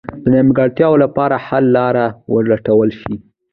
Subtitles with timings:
[0.23, 3.15] د نیمګړتیاوو لپاره حل لاره ولټول شي.